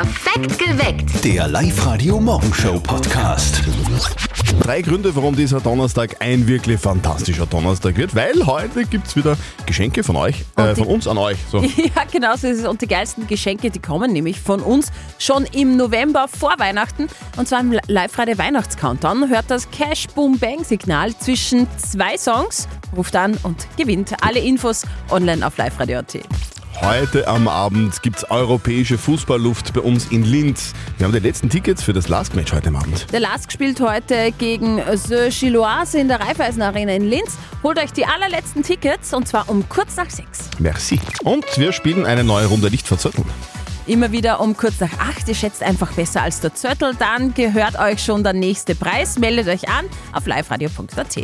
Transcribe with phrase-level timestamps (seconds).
[0.00, 1.22] Perfekt geweckt.
[1.22, 3.60] Der Live-Radio-Morgenshow-Podcast.
[4.62, 9.36] Drei Gründe, warum dieser Donnerstag ein wirklich fantastischer Donnerstag wird, weil heute gibt es wieder
[9.66, 11.36] Geschenke von euch, äh, von uns an euch.
[11.50, 11.62] So.
[11.76, 12.66] Ja, genau so ist es.
[12.66, 17.08] Und die geilsten Geschenke, die kommen nämlich von uns schon im November vor Weihnachten.
[17.36, 19.28] Und zwar im Live-Radio Weihnachtscountdown.
[19.28, 24.14] Hört das Cash Boom Bang Signal zwischen zwei Songs, ruft an und gewinnt.
[24.22, 26.20] Alle Infos online auf liveradio.at.
[26.82, 30.72] Heute am Abend gibt es europäische Fußballluft bei uns in Linz.
[30.96, 33.06] Wir haben die letzten Tickets für das Last-Match heute am Abend.
[33.12, 37.36] Der LASK spielt heute gegen The Chiloise in der Raiffeisen Arena in Linz.
[37.62, 40.48] Holt euch die allerletzten Tickets und zwar um kurz nach sechs.
[40.58, 40.98] Merci.
[41.22, 43.26] Und wir spielen eine neue Runde nicht verzötteln.
[43.86, 45.26] Immer wieder um kurz nach acht.
[45.28, 46.94] Ihr schätzt einfach besser als der Zöttel.
[46.98, 49.18] Dann gehört euch schon der nächste Preis.
[49.18, 51.18] Meldet euch an auf liveradio.at.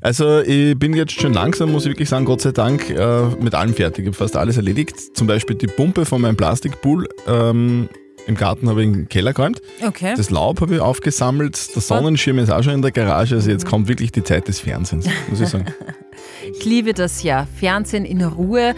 [0.00, 3.54] Also ich bin jetzt schon langsam, muss ich wirklich sagen, Gott sei Dank, äh, mit
[3.54, 4.04] allem fertig.
[4.04, 5.16] Ich habe fast alles erledigt.
[5.16, 7.08] Zum Beispiel die Pumpe von meinem Plastikpool.
[7.26, 7.88] Ähm,
[8.26, 9.60] Im Garten habe ich in den Keller geräumt.
[9.86, 10.14] Okay.
[10.16, 11.74] Das Laub habe ich aufgesammelt.
[11.74, 13.36] Der Sonnenschirm ist auch schon in der Garage.
[13.36, 15.66] Also jetzt kommt wirklich die Zeit des Fernsehens, muss ich sagen.
[16.58, 17.46] Ich liebe das ja.
[17.58, 18.74] Fernsehen in Ruhe.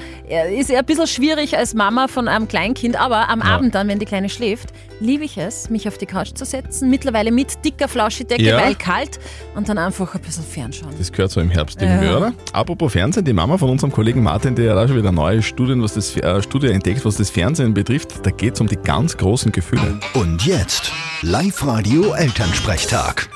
[0.58, 3.98] Ist ja ein bisschen schwierig als Mama von einem Kleinkind, aber am Abend dann, wenn
[3.98, 6.88] die Kleine schläft, liebe ich es, mich auf die Couch zu setzen.
[6.90, 8.58] Mittlerweile mit dicker Flauschidecke, Ja.
[8.60, 9.20] weil kalt
[9.54, 10.92] und dann einfach ein bisschen fernschauen.
[10.98, 12.16] Das gehört so im Herbst irgendwie, Ja.
[12.16, 12.32] oder?
[12.52, 15.82] Apropos Fernsehen, die Mama von unserem Kollegen Martin, der hat auch schon wieder neue Studien,
[15.82, 18.24] was das, äh, Studie entdeckt, was das Fernsehen betrifft.
[18.26, 20.00] Da geht es um die ganz großen Gefühle.
[20.14, 20.90] Und jetzt
[21.22, 23.28] Live-Radio Elternsprechtag.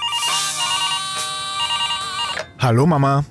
[2.58, 3.24] Hallo Mama.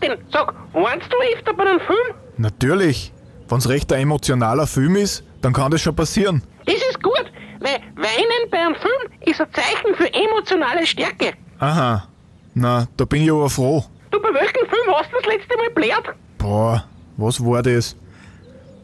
[0.00, 0.18] Martin.
[0.32, 2.16] Sag, warnst du öfter bei einem Film?
[2.36, 3.12] Natürlich.
[3.48, 6.42] Wenn's recht ein emotionaler Film ist, dann kann das schon passieren.
[6.66, 7.24] Das ist gut,
[7.60, 11.32] weil Weinen bei einem Film ist ein Zeichen für emotionale Stärke.
[11.58, 12.06] Aha.
[12.54, 13.84] Na, da bin ich aber froh.
[14.10, 16.14] Du, bei welchem Film hast du das letzte Mal blärt?
[16.38, 16.84] Boah,
[17.16, 17.96] was war das?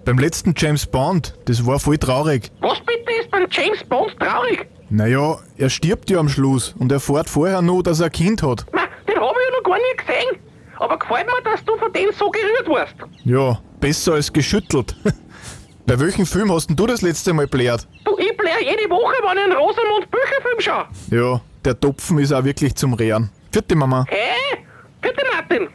[0.05, 2.51] Beim letzten James Bond, das war voll traurig.
[2.61, 4.67] Was bitte ist beim James Bond traurig?
[4.91, 8.65] Naja, er stirbt ja am Schluss und erfährt vorher nur, dass er ein Kind hat.
[8.73, 10.54] Ma, den habe ich ja noch gar nie gesehen.
[10.79, 12.95] Aber gefällt mir, dass du von dem so gerührt warst.
[13.25, 14.95] Ja, besser als geschüttelt.
[15.87, 17.87] Bei welchem Film hast denn du das letzte Mal blärt?
[18.05, 20.87] Du, ich blär jede Woche, wenn ich einen Rosamund Bücherfilm schaue.
[21.11, 23.31] Ja, der Topfen ist auch wirklich zum Rehren.
[23.53, 24.05] Vierte Mama.
[24.09, 24.65] Hey,
[25.03, 25.69] bitte Martin.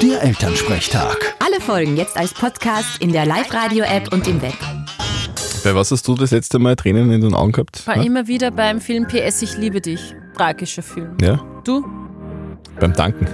[0.00, 1.34] Der Elternsprechtag.
[1.44, 4.54] Alle Folgen jetzt als Podcast in der Live-Radio-App und im Web.
[5.64, 7.86] Bei was hast du das letzte Mal Tränen in den Augen gehabt?
[7.86, 8.02] War Ja?
[8.02, 10.14] immer wieder beim Film PS Ich liebe dich.
[10.36, 11.16] Tragischer Film.
[11.20, 11.40] ja?
[11.64, 11.84] Du?
[12.82, 13.28] Beim Danken.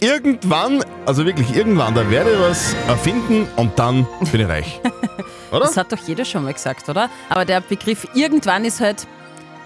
[0.00, 4.80] Irgendwann, also wirklich irgendwann, da werde ich was erfinden und dann bin ich reich.
[5.50, 5.60] Oder?
[5.62, 7.10] Das hat doch jeder schon mal gesagt, oder?
[7.28, 9.08] Aber der Begriff irgendwann ist halt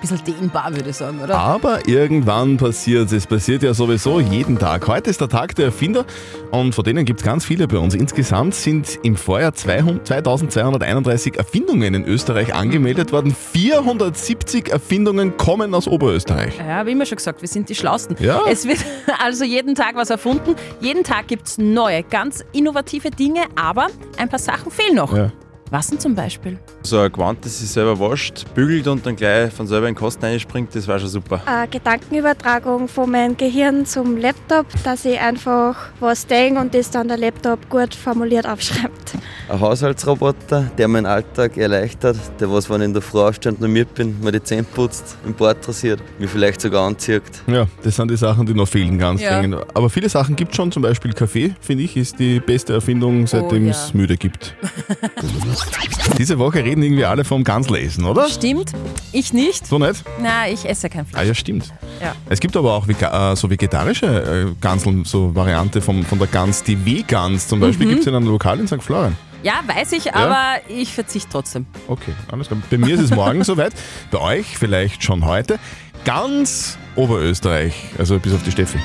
[0.00, 1.38] bisschen dehnbar, würde ich sagen, oder?
[1.38, 3.26] Aber irgendwann passiert es.
[3.26, 4.86] passiert ja sowieso jeden Tag.
[4.88, 6.04] Heute ist der Tag der Erfinder
[6.50, 7.94] und von denen gibt es ganz viele bei uns.
[7.94, 13.34] Insgesamt sind im Vorjahr 200 2231 Erfindungen in Österreich angemeldet worden.
[13.34, 16.58] 470 Erfindungen kommen aus Oberösterreich.
[16.58, 18.16] Ja, wie immer schon gesagt, wir sind die Schlausten.
[18.18, 18.40] Ja.
[18.48, 18.78] Es wird
[19.22, 20.54] also jeden Tag was erfunden.
[20.80, 25.16] Jeden Tag gibt es neue, ganz innovative Dinge, aber ein paar Sachen fehlen noch.
[25.16, 25.32] Ja.
[25.70, 26.58] Was denn zum Beispiel?
[26.82, 29.98] So ein Gewand, das sich selber wascht, bügelt und dann gleich von selber in den
[29.98, 31.42] Kosten einspringt, das war schon super.
[31.44, 37.08] eine Gedankenübertragung von meinem Gehirn zum Laptop, dass ich einfach was denke und das dann
[37.08, 39.12] der Laptop gut formuliert aufschreibt.
[39.50, 43.60] Ein Haushaltsroboter, der meinen Alltag erleichtert, der was, wenn ich in der Früh aufstehe und
[43.60, 47.22] normiert bin, mir die Zähne putzt, im Bart rasiert, mich vielleicht sogar anzieht.
[47.46, 49.38] Ja, das sind die Sachen, die noch fehlen, ganz Ja.
[49.38, 49.60] dringend.
[49.74, 53.66] Aber viele Sachen gibt schon, zum Beispiel Kaffee, finde ich, ist die beste Erfindung, seitdem
[53.66, 53.72] ja.
[53.72, 54.54] es müde gibt.
[56.18, 58.28] Diese Woche reden irgendwie alle vom Ganzlesen, oder?
[58.28, 58.72] Stimmt,
[59.12, 59.66] ich nicht.
[59.66, 60.04] So nicht?
[60.22, 61.28] Na, ich esse kein Ah Fleisch.
[61.28, 61.72] ja, stimmt.
[62.00, 62.14] Ja.
[62.28, 64.06] Es gibt aber auch vega äh, so vegetarische
[64.50, 67.90] äh, Ganseln, so Variante vom, von der Gans, die W-Gans zum Beispiel, Mhm.
[67.90, 68.82] gibt es in einem Lokal in St.
[68.82, 69.16] Florian.
[69.42, 71.66] Ja, weiß ich, aber ich verzichte trotzdem.
[71.88, 72.60] Okay, alles klar.
[72.70, 73.72] Bei mir ist es morgen soweit,
[74.10, 75.58] bei euch vielleicht schon heute.
[76.04, 78.78] Ganz Oberösterreich, also bis auf die Steffi,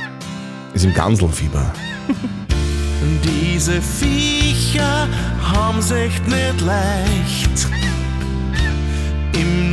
[0.74, 1.74] ist im Ganselfieber.
[3.24, 5.08] Diese Viecher
[5.44, 7.75] haben's echt nicht leicht.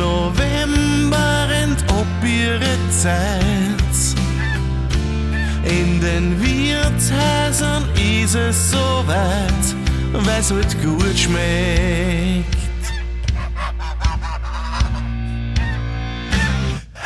[0.03, 4.01] November rennt ob ihre Zeit.
[5.65, 9.65] In den Wirtshäusern ist es soweit,
[10.13, 12.83] weil's halt gut schmeckt.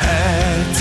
[0.01, 0.77] Heut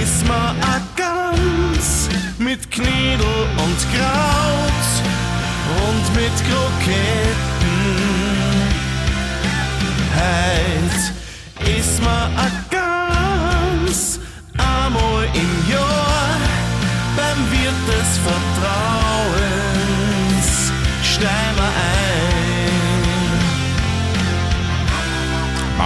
[0.00, 2.08] ist ma a Gans
[2.38, 4.90] mit Knädel und Kraut
[5.88, 7.23] und mit Kroketten.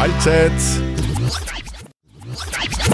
[0.09, 0.53] Mahlzeit.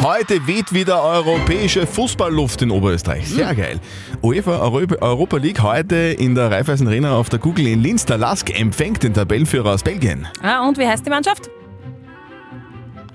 [0.03, 3.29] Heute weht wieder europäische Fußballluft in Oberösterreich.
[3.29, 3.81] Sehr geil.
[4.23, 8.05] UEFA Europa, League heute in der Raiffeisen Arena auf der Google in Linz.
[8.05, 10.27] Der Lask empfängt den Tabellenführer aus Belgien.
[10.43, 11.51] Ah, und wie heißt die Mannschaft?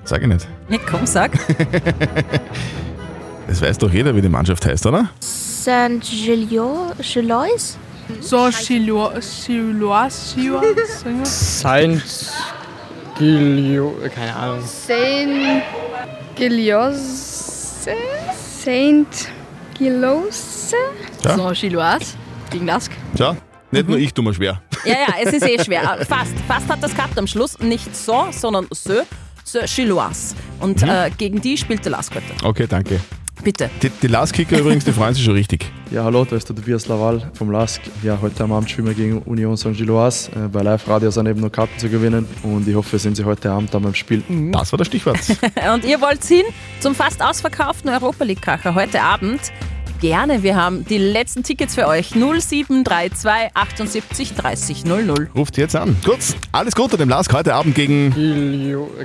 [0.05, 0.47] Sag ich nicht.
[0.69, 1.37] Ja, komm, sag.
[3.47, 5.09] Das weiß doch jeder, wie die Mannschaft heißt, oder?
[5.21, 6.93] Saint Gillois?
[7.01, 7.79] Chilois,
[8.61, 10.35] Chilois,
[11.23, 12.07] Saint
[13.19, 14.63] Gilio, keine Ahnung.
[14.65, 15.61] Saint
[16.35, 17.91] Giliose?
[18.63, 19.27] Saint
[19.77, 20.75] Gilose?
[21.25, 21.35] Ja.
[21.35, 22.15] So, Chilois,
[22.49, 22.89] gegen Lask.
[23.15, 23.35] Tja,
[23.71, 24.61] nicht nur ich tue mir schwer.
[24.85, 25.81] Ja, ja, es ist eh schwer.
[26.07, 27.59] Fast, fast hat das gehabt am Schluss.
[27.59, 29.01] Nicht so, sondern so,
[29.43, 30.33] so Chilois.
[30.61, 32.45] Und äh, gegen die spielt der Lask heute.
[32.45, 33.01] Okay, danke.
[33.43, 33.69] Bitte.
[33.81, 35.71] Die, die Lask-Kicker übrigens, die freuen sich schon richtig.
[35.91, 37.81] Ja, hallo, da ist der Tobias Laval vom LASK.
[38.03, 40.29] Ja, heute am Abend spielen wir gegen Union Saint-Gilloise.
[40.31, 43.15] Äh, bei Live Radio sind eben noch Karten zu gewinnen und ich hoffe, wir sehen
[43.15, 44.23] Sie heute Abend dann beim Spiel.
[44.51, 45.19] Das war das Stichwort.
[45.73, 46.43] Und ihr wollt hin
[46.79, 49.39] zum fast ausverkauften Europa League-Kracher heute Abend?
[50.01, 52.11] Gerne, wir haben die letzten Tickets für euch.
[52.11, 55.29] 0732 78 30 00.
[55.35, 55.97] Ruft jetzt an.
[56.05, 56.19] Gut,
[56.53, 58.13] alles Gute dem Lask heute Abend gegen.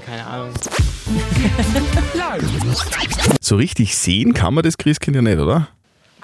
[0.07, 0.51] Keine Ahnung.
[3.41, 5.69] So richtig sehen kann man das Christkind ja nicht, oder?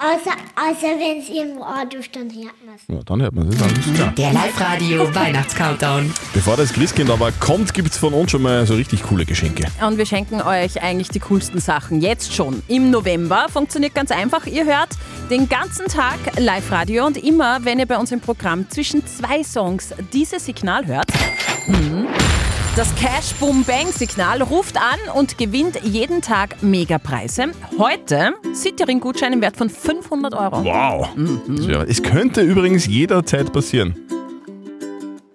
[0.01, 1.63] Außer, außer wenn es irgendwo
[1.99, 2.81] ist, dann hört man es.
[2.87, 4.15] Ja, dann hört man es.
[4.15, 6.11] Der Live-Radio Weihnachtscountdown.
[6.33, 9.67] Bevor das Christkind aber kommt, gibt es von uns schon mal so richtig coole Geschenke.
[9.85, 12.63] Und wir schenken euch eigentlich die coolsten Sachen jetzt schon.
[12.67, 14.47] Im November funktioniert ganz einfach.
[14.47, 14.89] Ihr hört
[15.29, 19.93] den ganzen Tag Live-Radio und immer, wenn ihr bei uns im Programm zwischen zwei Songs
[20.11, 21.11] dieses Signal hört,
[21.67, 22.07] hm,
[22.75, 27.47] das Cash Boom Bang Signal ruft an und gewinnt jeden Tag Megapreise.
[27.77, 30.63] Heute Cityring-Gutschein im Wert von 500 Euro.
[30.63, 31.09] Wow.
[31.47, 33.95] Wär- Es könnte übrigens jederzeit passieren.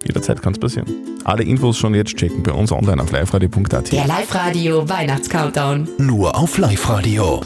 [0.05, 0.87] Jederzeit kann es passieren.
[1.25, 3.91] Alle Infos schon jetzt checken bei uns online auf liveradio.at.
[3.93, 5.89] Der Live-Radio Weihnachtscountdown.
[5.99, 7.41] Nur auf Live-Radio.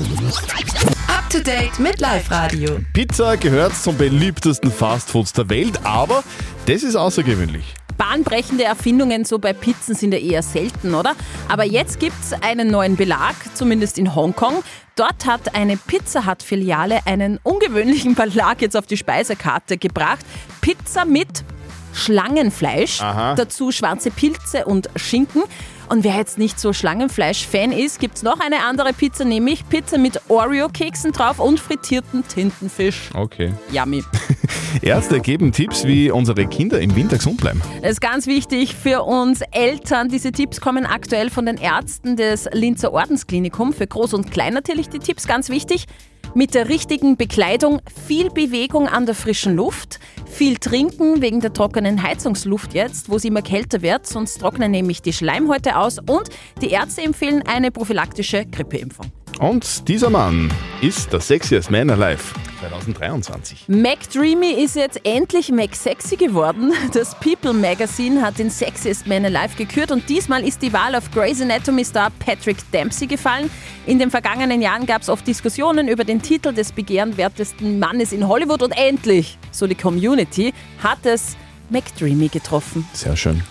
[1.08, 2.78] Up to date mit Live-Radio.
[2.92, 6.22] Pizza gehört zum beliebtesten Fastfoods der Welt, aber
[6.66, 7.74] das ist außergewöhnlich.
[8.00, 11.12] Bahnbrechende Erfindungen so bei Pizzen sind ja eher selten, oder?
[11.50, 14.64] Aber jetzt gibt's einen neuen Belag, zumindest in Hongkong.
[14.96, 20.24] Dort hat eine Pizza Hut-Filiale einen ungewöhnlichen Belag jetzt auf die Speisekarte gebracht.
[20.62, 21.44] Pizza mit
[21.92, 23.34] Schlangenfleisch, Aha.
[23.34, 25.42] dazu schwarze Pilze und Schinken.
[25.90, 30.20] Und wer jetzt nicht so Schlangenfleisch-Fan ist, gibt's noch eine andere Pizza, nämlich Pizza mit
[30.28, 33.10] Oreo-Keksen drauf und frittierten Tintenfisch.
[33.12, 33.52] Okay.
[33.72, 34.04] Yummy.
[34.82, 37.60] Ärzte geben Tipps, wie unsere Kinder im Winter gesund bleiben.
[37.82, 40.08] Das ist ganz wichtig für uns Eltern.
[40.08, 43.72] Diese Tipps kommen aktuell von den Ärzten des Linzer Ordensklinikum.
[43.72, 45.86] Für Groß und Klein natürlich die Tipps, ganz wichtig.
[46.34, 52.02] Mit der richtigen Bekleidung, viel Bewegung an der frischen Luft, viel trinken wegen der trockenen
[52.02, 56.28] Heizungsluft jetzt, wo es immer kälter wird, sonst trocknen nämlich die Schleimhäute aus und
[56.62, 59.06] die Ärzte empfehlen eine prophylaktische Grippeimpfung.
[59.40, 63.68] Und dieser Mann ist der Sexiest Man Alive 2023.
[63.68, 66.72] McDreamy ist jetzt endlich McSexy geworden.
[66.92, 71.10] Das People Magazine hat den Sexiest Man Alive gekürt und diesmal ist die Wahl auf
[71.10, 73.50] Grey's Anatomy Star Patrick Dempsey gefallen.
[73.86, 78.28] In den vergangenen Jahren gab es oft Diskussionen über den Titel des begehrenswertesten Mannes in
[78.28, 80.52] Hollywood und endlich, so die Community,
[80.82, 81.36] hat es
[81.70, 82.86] McDreamy getroffen.
[82.92, 83.42] Sehr schön.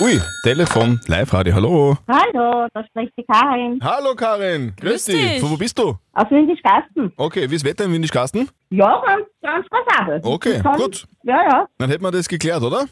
[0.00, 1.96] Ui, Telefon, Live-Radio, hallo.
[2.08, 3.78] Hallo, da spricht die Karin.
[3.82, 5.16] Hallo Karin, grüß, Grüß dich.
[5.32, 5.40] dich.
[5.40, 5.96] Von wo bist du?
[6.14, 7.12] Aus Windischgasten.
[7.16, 8.48] Okay, wie ist das Wetter in Windischgasten?
[8.70, 10.20] Ja, ganz, ganz passabel.
[10.24, 11.06] Okay, kann- gut.
[11.24, 11.66] Ja, ja.
[11.78, 12.86] Dann hätten wir das geklärt, oder?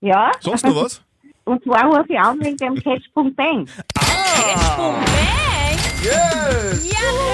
[0.00, 0.30] Ja.
[0.40, 1.02] Sonst noch was?
[1.44, 3.66] Und zwar rufe ich an wegen dem Catch.bang.
[3.94, 4.94] Catch.bang?
[6.02, 6.92] Yes!
[6.92, 7.33] Ja,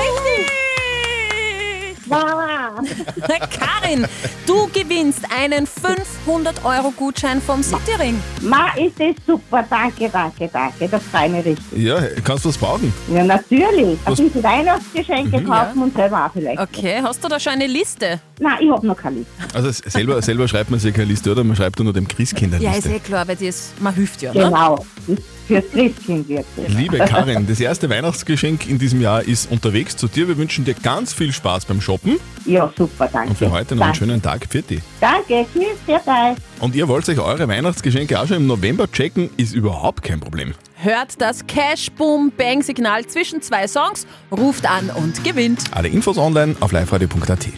[3.59, 4.07] Karin,
[4.47, 8.21] du gewinnst einen 500-Euro-Gutschein vom Cityring.
[8.43, 9.65] Ma, ist das super.
[9.69, 10.89] Danke, danke, danke.
[10.89, 11.65] Das freut mich richtig.
[11.83, 12.93] Ja, kannst du was brauchen?
[13.13, 13.99] Ja, natürlich.
[14.05, 15.47] Was- Ein bisschen Weihnachtsgeschenke Mhm.
[15.47, 16.61] kaufen und selber auch vielleicht.
[16.61, 18.21] Okay, hast du da schon eine Liste?
[18.39, 19.33] Nein, ich habe noch keine Liste.
[19.55, 21.45] Also s- selber, selber schreibt man sich keine Liste, oder?
[21.45, 22.95] Man schreibt nur dem Christkind eine Ja, ist Liste.
[22.95, 24.33] eh klar, weil das, man hilft ja.
[24.33, 24.45] Ne?
[24.45, 24.85] Genau.
[25.07, 26.69] Ist Fürs Christkind wirklich.
[26.69, 30.29] Liebe Karin, das erste Weihnachtsgeschenk in diesem Jahr ist unterwegs zu dir.
[30.29, 33.31] Wir wünschen dir ganz viel Spaß beim Shoppen Ja, super, danke.
[33.31, 33.99] und für heute noch einen Danke.
[33.99, 34.79] schönen Tag für dich.
[35.01, 36.37] Danke, tschüss, sehr geil.
[36.61, 40.55] Und ihr wollt euch eure Weihnachtsgeschenke auch schon im November checken, ist überhaupt kein Problem.
[40.77, 45.65] Hört das Cash Boom Bang Signal zwischen zwei Songs, ruft an und gewinnt.
[45.73, 47.49] Alle Infos online auf liveradio.at.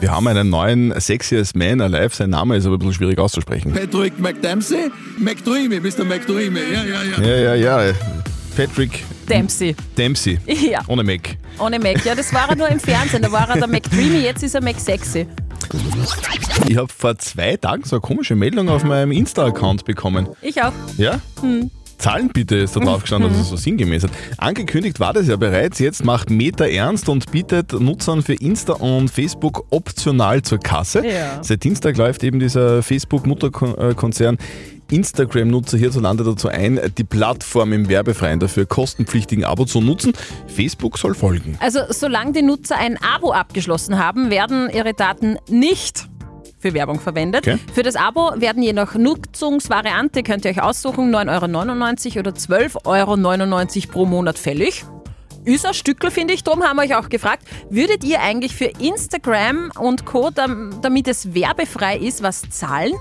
[0.00, 2.14] Wir haben einen neuen Sexiest Man Alive.
[2.14, 3.72] Sein Name ist aber ein bisschen schwierig auszusprechen.
[3.72, 4.90] Patrick McDempsey?
[5.18, 6.60] McDreamy, bist du McDreamy?
[6.72, 7.22] Ja, ja, ja.
[7.22, 7.94] Ja, ja, ja.
[8.56, 9.76] Patrick Dempsey.
[9.96, 10.38] Dempsey.
[10.46, 10.80] Ja.
[10.88, 11.36] Ohne Mac.
[11.58, 12.04] Ohne Mac.
[12.04, 13.22] Ja, das war er nur im Fernsehen.
[13.22, 15.26] Da war er der McDreamy, jetzt ist er McSexy.
[16.66, 20.28] Ich habe vor zwei Tagen so eine komische Meldung auf meinem Insta-Account bekommen.
[20.42, 20.72] Ich auch.
[20.96, 21.20] Ja?
[21.40, 21.70] Hm.
[22.00, 24.10] Zahlen bitte ist da drauf gestanden, dass es so sinngemäß hat.
[24.38, 25.78] Angekündigt war das ja bereits.
[25.78, 31.06] Jetzt macht Meta ernst und bietet Nutzern für Insta und Facebook optional zur Kasse.
[31.06, 31.42] Ja.
[31.42, 34.38] Seit Dienstag läuft eben dieser Facebook-Mutterkonzern
[34.90, 40.12] Instagram-Nutzer hierzulande dazu ein, die Plattform im werbefreien, dafür kostenpflichtigen Abo zu nutzen.
[40.46, 41.56] Facebook soll folgen.
[41.60, 46.09] Also solange die Nutzer ein Abo abgeschlossen haben, werden ihre Daten nicht
[46.60, 47.48] für Werbung verwendet.
[47.48, 47.58] Okay.
[47.74, 52.84] Für das Abo werden je nach Nutzungsvariante, könnt ihr euch aussuchen, 9,99 Euro oder 12,99
[53.84, 54.84] Euro pro Monat fällig.
[55.44, 56.44] Ist ein Stückel, finde ich.
[56.44, 61.08] Darum haben wir euch auch gefragt, würdet ihr eigentlich für Instagram und Co., dam- damit
[61.08, 62.92] es werbefrei ist, was zahlen?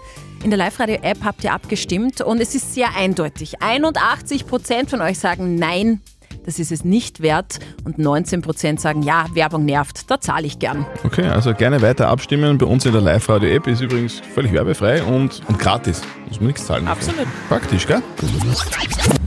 [0.41, 3.59] In der Live-Radio-App habt ihr abgestimmt und es ist sehr eindeutig.
[3.61, 5.99] 81% von euch sagen Nein,
[6.45, 10.85] das ist es nicht wert und 19% sagen Ja, Werbung nervt, da zahle ich gern.
[11.03, 12.57] Okay, also gerne weiter abstimmen.
[12.57, 16.01] Bei uns in der Live-Radio-App ist übrigens völlig werbefrei und, und gratis.
[16.27, 16.85] Muss man nichts zahlen.
[16.85, 17.09] dafür.
[17.09, 17.27] Absolut.
[17.49, 18.01] Praktisch, gell?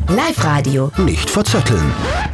[0.08, 0.90] Live-Radio.
[0.98, 1.82] Nicht verzetteln.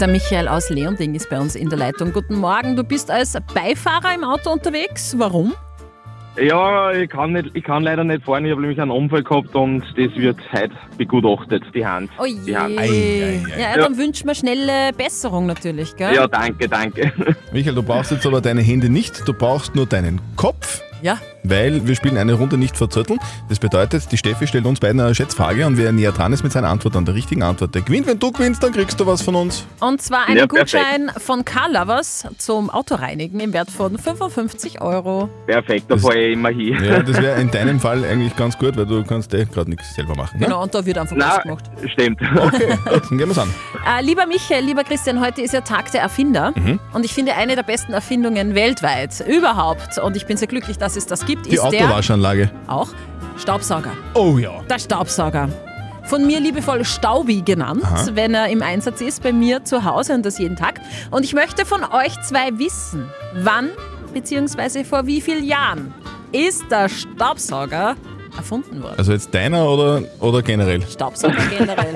[0.01, 2.13] Der Michael aus Leonding ist bei uns in der Leitung.
[2.13, 5.15] Guten Morgen, du bist als Beifahrer im Auto unterwegs.
[5.19, 5.55] Warum?
[6.41, 8.45] Ja, ich kann, nicht, ich kann leider nicht fahren.
[8.45, 12.11] Ich habe nämlich einen Unfall gehabt und das wird heute begutachtet, die Hand.
[12.19, 12.39] Oh je.
[12.47, 12.75] Die Hand.
[13.59, 16.15] Ja, dann wünschen wir schnelle Besserung natürlich, gell?
[16.15, 17.13] Ja, danke, danke.
[17.53, 20.68] Michael, du brauchst jetzt aber deine Hände nicht, du brauchst nur deinen Kopf.
[21.03, 21.19] Ja.
[21.45, 23.19] Weil wir spielen eine Runde nicht verzötteln.
[23.49, 26.53] Das bedeutet, die Steffi stellt uns beiden eine Schätzfrage und wer näher dran ist mit
[26.53, 28.07] seiner Antwort an der richtigen Antwort, der gewinnt.
[28.07, 29.65] Wenn du gewinnst, dann kriegst du was von uns.
[29.81, 30.47] Und zwar einen Ja.
[30.47, 35.29] Gutschein von Car Lovers zum Autoreinigen im Wert von 55 Euro.
[35.47, 36.77] Perfekt, da fahre ich immer hin.
[36.83, 39.95] Ja, das wäre in deinem Fall eigentlich ganz gut, weil du kannst eh gerade nichts
[39.95, 40.39] selber machen.
[40.39, 40.47] Ne?
[40.47, 41.65] Genau, und da wird einfach was gemacht.
[41.93, 42.21] Stimmt.
[42.23, 43.49] Okay, gut, dann gehen wir's an.
[43.87, 46.53] Äh, lieber Michael, lieber Christian, heute ist ja Tag der Erfinder.
[46.55, 46.79] Mhm.
[46.93, 50.97] Und ich finde, eine der besten Erfindungen weltweit überhaupt, und ich bin sehr glücklich, dass
[50.97, 52.51] es das gibt, Die ist der Autowaschanlage.
[52.67, 52.89] auch
[53.39, 53.93] Staubsauger.
[54.15, 54.63] Oh ja.
[54.69, 55.49] Der Staubsauger.
[56.05, 58.07] Von mir liebevoll Staubi genannt, Aha.
[58.15, 60.81] wenn er im Einsatz ist bei mir zu Hause und das jeden Tag.
[61.11, 63.69] Und ich möchte von euch zwei wissen, wann
[64.15, 64.85] bzw.
[64.85, 65.93] vor wie vielen Jahren
[66.33, 67.95] ist der Staubsauger
[68.37, 68.95] erfunden worden?
[68.99, 70.83] Also jetzt deiner oder, oder generell?
[70.83, 71.95] Staubsauger generell.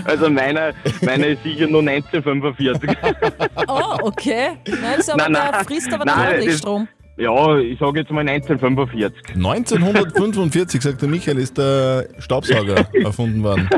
[0.04, 2.90] Also meiner, meiner ist sicher nur 1945.
[3.68, 4.50] oh, okay.
[4.66, 5.52] Nein, das ist aber, Nein, nein.
[5.52, 6.88] der frisst aber Nein, dann ordentlich das- Strom.
[7.16, 9.34] Ja, ich sage jetzt mal 1945.
[9.36, 13.68] 1945, sagt der Michael, ist der Staubsauger erfunden worden.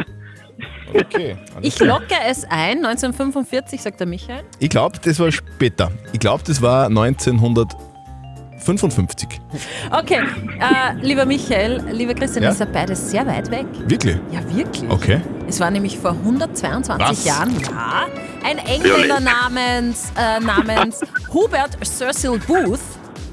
[0.94, 1.36] Okay.
[1.62, 4.44] Ich locke es ein, 1945, sagt der Michael.
[4.60, 5.90] Ich glaube, das war später.
[6.12, 6.88] Ich glaube, das war
[8.68, 9.40] 1955.
[9.90, 10.20] Okay,
[10.60, 12.50] äh, lieber Michael, lieber Christian, Ja?
[12.50, 13.66] ist ja beides sehr weit weg.
[13.86, 14.16] Wirklich?
[14.30, 14.88] Ja, wirklich.
[14.90, 15.20] Okay.
[15.48, 17.24] Es war nämlich vor 122 Was?
[17.24, 18.06] Jahren, ja,
[18.44, 21.00] ein Engländer namens, äh, namens
[21.32, 22.80] Hubert Cecil Booth,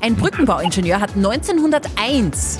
[0.01, 2.59] ein Brückenbauingenieur, hat 1901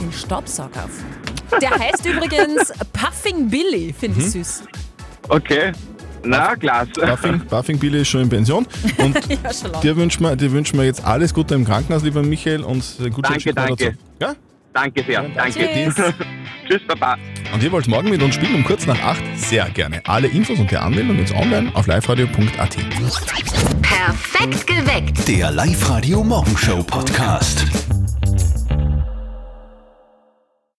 [0.00, 1.60] den Staubsauger erfunden.
[1.60, 4.30] Der heißt übrigens Puffing Billy, finde ich Mhm.
[4.30, 4.62] süß.
[5.28, 5.72] Okay.
[6.24, 6.90] Na, klasse.
[7.00, 8.66] Buffing, Buffing Billy ist schon in Pension.
[8.98, 9.82] Und Ja, schon lange.
[9.82, 13.24] dir wünschen, wir, dir wünschen wir jetzt alles Gute im Krankenhaus, lieber Michael, und gut
[13.28, 13.96] Danke, danke.
[14.20, 14.34] Ja?
[14.72, 15.22] Danke sehr.
[15.34, 15.58] Danke.
[15.74, 15.94] Tschüss.
[16.68, 17.16] Tschüss, Papa.
[17.52, 19.22] Und ihr wollt morgen mit uns spielen um kurz nach acht?
[19.36, 20.00] Sehr gerne.
[20.06, 22.76] Alle Infos und die Anmeldung jetzt online auf liveradio.at.
[23.82, 25.26] Perfekt geweckt.
[25.26, 27.66] Der Live-Radio Morgenshow Podcast.